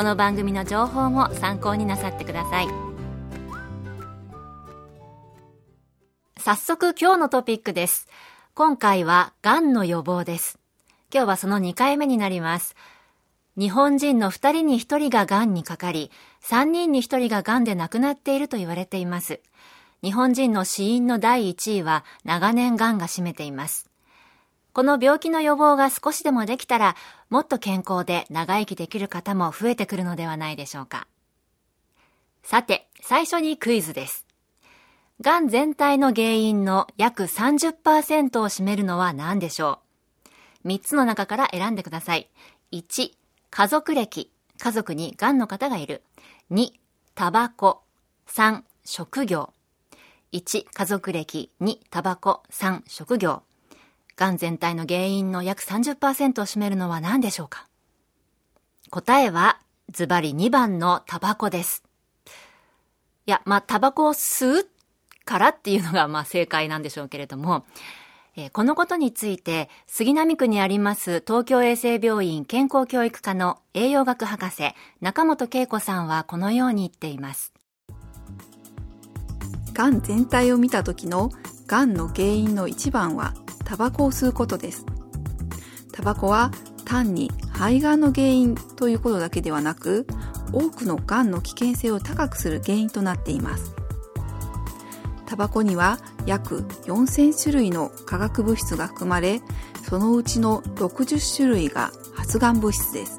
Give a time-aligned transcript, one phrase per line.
[0.00, 2.68] この番組の情報も参考になさってください。
[6.38, 8.08] 早速今日のトピックです。
[8.54, 10.58] 今回はがんの予防です。
[11.12, 12.76] 今日はその2回目になります。
[13.58, 16.10] 日本人の2人に1人ががんにかかり
[16.44, 19.40] 3人に1人ががんで亡くなっていると言われています。
[20.02, 23.89] 日本人の死因の第1位は長年がんが占めています。
[24.80, 26.96] この病気の予防が少しでもできたら、
[27.28, 31.06] もっと健康で長生きできる方も増えてくるのではないでしょうか。
[32.42, 34.26] さて、最初にクイズです。
[35.20, 39.80] がん全体の原因の約30%を占めるのは何でしょ
[40.64, 42.30] う ?3 つの中から選んでください。
[42.72, 43.10] 1、
[43.50, 44.32] 家族歴。
[44.56, 46.02] 家族にがんの方がいる。
[46.50, 46.70] 2、
[47.14, 47.82] タバコ。
[48.28, 49.52] 3、職業。
[50.32, 51.50] 1、家族歴。
[51.60, 52.44] 2、タバコ。
[52.50, 53.42] 3、職業。
[54.20, 57.66] がん全体の原因の約30%を占めるのは何でしょうか？
[58.90, 59.58] 答えは、
[59.90, 61.82] ズバリ2番のタバコです。
[63.24, 64.68] いや、まあ、タバコを吸う
[65.24, 67.64] からっていうのが、まあ、正解なんでしょうけれども、
[68.36, 77.54] えー、このことについて、杉並区にあります東京衛生病院健康教育科の栄養学博士、中本恵子さんはこのように言っています。
[79.72, 81.30] がん全体を見た時の
[81.66, 83.32] がんの原因の一番は
[83.70, 84.84] タバコを吸うことです。
[85.92, 86.50] タバコは
[86.84, 90.08] 単に肺がんの原因ということだけではなく、
[90.52, 93.72] 多くのがんの危険性を高くする原因となっています。
[95.24, 99.40] タバコには約4000種類の化学物質が含まれ、
[99.88, 103.18] そのうちの60種類が発がん物質です。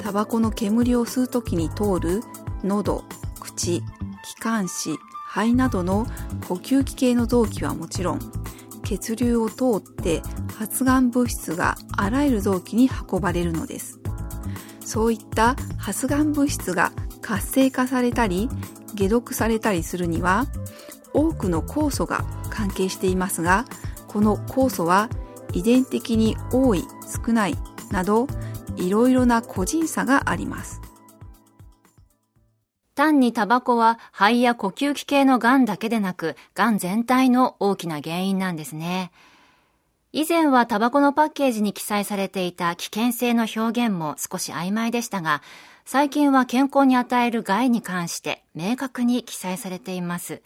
[0.00, 2.20] タバコの煙を吸う時に通る
[2.62, 3.04] 喉、
[3.40, 3.82] 口、
[4.22, 4.98] 気管支、
[5.30, 6.06] 肺などの
[6.46, 8.41] 呼吸器系の臓器はもちろん、
[8.82, 10.22] 血流を通って
[10.58, 14.00] 発がん物質があらゆる臓器に運ばれるのです。
[14.84, 16.92] そういった発がん物質が
[17.22, 18.48] 活性化されたり
[18.98, 20.46] 解毒されたりするには
[21.14, 23.64] 多くの酵素が関係していますが
[24.06, 25.08] この酵素は
[25.52, 26.84] 遺伝的に多い
[27.26, 27.54] 少ない
[27.90, 28.26] など
[28.76, 30.80] いろいろな個人差があります
[32.94, 39.12] 単にタバコは肺や呼吸器系の癌だけでなく、癌全体の大きな原因なんですね。
[40.12, 45.42] 以前はタバコのパッケージに記載されていた危険性の表現も少し曖昧でしたが、
[45.86, 50.42] 最近は健康に与える害に関して明確に記載されています。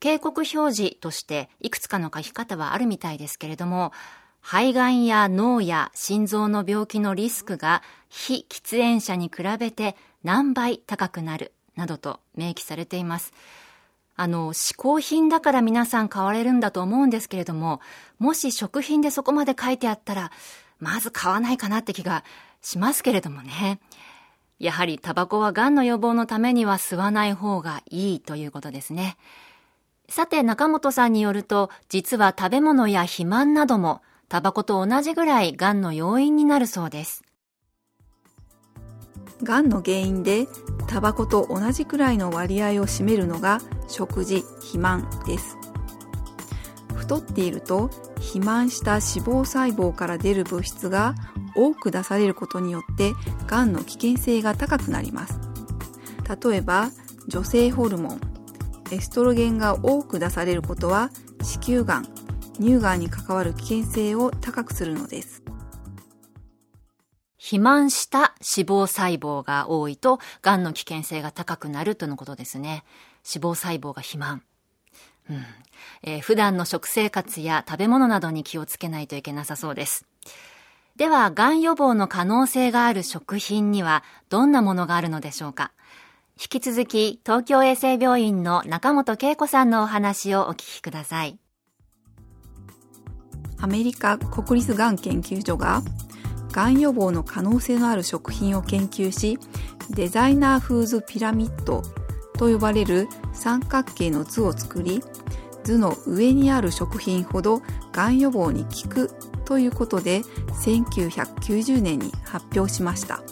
[0.00, 3.92] 警告表示としていくつかの書き方はあるみたいですけれども、
[4.40, 13.32] 肺がんや脳や心臓の病気のリスクが非喫煙者に比べて何倍高くなるなどと明記されています。
[14.16, 17.80] あの、嗜好品だから皆さん買われるんだと思うんですけれども、
[18.18, 20.30] もし食品でそこまで書いてあったら、
[20.78, 22.24] まず買わないかなって気が
[22.62, 23.80] しますけれどもね。
[24.60, 29.16] やはりタバコは癌の予防のためには吸わない方がいいということですね。
[30.08, 37.24] さて中本さんによると、実は食べ物や肥満などもタバコと同じぐらい癌の要因になるそうです。
[39.44, 40.48] がんの原因で
[40.86, 45.56] タバコと同じくらいの割合を占めるのが食事肥満です。
[46.94, 51.14] 太っていると肥満した脂肪細胞から出る物質が
[51.54, 53.12] 多く出されることによって
[53.46, 55.38] がんの危険性が高くなります。
[56.42, 56.90] 例えば
[57.28, 58.20] 女性ホルモン
[58.90, 61.10] エストロゲンが多く出されることは
[61.42, 62.06] 子宮がん
[62.54, 65.43] 乳がんに関わる危険性を高くするのです。
[67.44, 72.84] 肥満した脂肪細胞が多いと、癌の危険性が高くなるとのことですね。
[73.30, 74.42] 脂肪細胞が肥満。
[75.28, 75.44] うん
[76.04, 80.06] えー、普段の食生活や食べ物などに気をつけないといけなさそうです。
[80.96, 85.72] では、癌予防の可能性がある食品にはどんなものがあるのでしょうか？
[86.40, 91.38] 引き続き東京衛生病院の中本恵子さんのお話をお聞きください。
[93.58, 95.82] アメリカ国立がん研究所が
[96.54, 99.40] がん予防の可能性のある食品を研究し
[99.90, 101.82] デザイナーフーズピラミッド
[102.38, 105.02] と呼ばれる三角形の図を作り
[105.64, 107.60] 図の上にある食品ほど
[107.92, 109.10] がん予防に効く
[109.44, 110.20] ということで
[110.62, 113.22] 1990年に発表しました。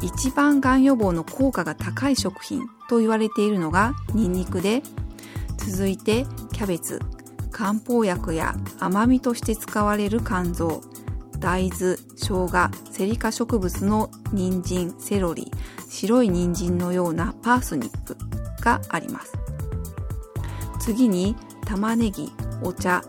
[0.00, 4.82] 一番がん予防の効果が高い食品と言われているのがニンニクで
[5.56, 7.00] 続いてキャベツ
[7.50, 10.82] 漢方薬や甘みとして使われる肝臓
[11.44, 15.52] 大豆生姜セリ科植物の人参セロリ
[15.90, 18.16] 白い人参のようなパースニップ
[18.62, 19.34] があります。
[20.80, 21.36] 次に
[21.66, 22.32] 玉ねぎ
[22.62, 23.02] お茶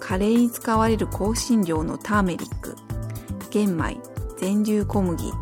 [0.00, 2.76] カレーに使われる香辛料のターメリック。
[3.48, 3.96] 玄米
[4.36, 5.32] 全粒小麦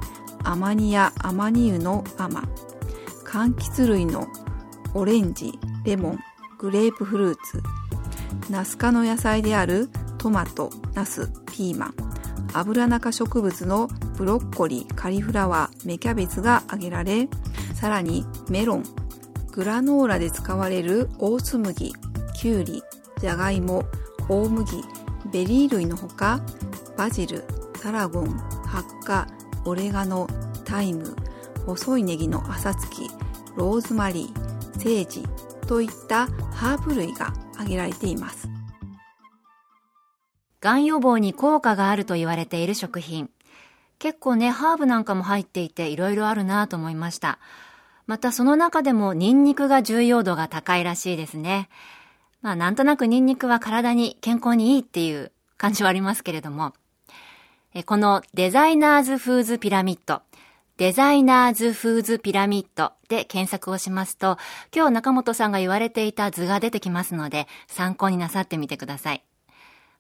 [0.45, 2.45] アマニやアマニ油のアマ
[3.25, 4.29] 柑橘類の
[4.95, 6.19] オレンジレモン
[6.59, 7.61] グレープフルーツ。
[8.53, 12.06] ナス科の野菜であるトマト、ナス、ピーマン、
[12.53, 17.29] 油中植物のブロッコリー、カリフラワー、芽キャベツが挙げられ、
[17.75, 18.85] さらにメロン、
[19.53, 21.95] グラノーラで使われるオーツ麦、
[22.35, 22.83] キュウリ、
[23.21, 23.85] じゃがいも、
[24.29, 24.83] 大麦、
[25.33, 26.41] ベリー類のほか、
[26.97, 27.45] バジル、
[27.83, 28.29] タラゴン、
[28.67, 29.27] ハッカ、
[29.65, 30.27] オレガノ、
[30.65, 31.17] タイム、
[31.67, 33.11] 細いネギの浅葱、
[33.57, 35.25] ローズマリー、セージ
[35.67, 38.56] といったハーブ類が挙げられています。
[40.61, 43.31] がん予防に効果があると言われている食品。
[43.99, 47.39] 結構ね、ハーブなんかも入っていていろいろあるなと思いました。
[48.07, 51.69] またその中でもニンニクが重要度が高いらしいですね。
[52.43, 56.73] まあなんとなくニンニクは体に健康にいいっていう感じはありますけれども、
[57.85, 60.23] このデザイナーズフーズピラミッド、
[60.77, 64.39] デザイナーズフーズピラミッドで検索をしますと、
[64.75, 69.26] 今日中本さんが言われていた図が出てきますので、参考になさってみてください。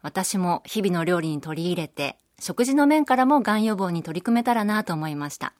[0.02, 5.52] 私も日々の料理に取り入れて、食事の面からもがん予防に取り組めたらなと思いました。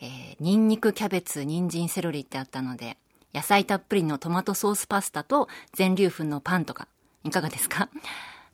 [0.00, 2.98] えー、ニンニク、キャベツ、人参、セロリってあったので、
[3.32, 6.88] 野菜たっぷりのトマトソースパスタと全粒粉のパンとか、
[7.24, 7.88] いかがですか？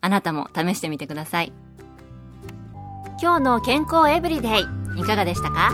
[0.00, 1.52] あなたも試してみてください。
[3.20, 5.72] 今日の健康エブリデイ、いかがでしたか？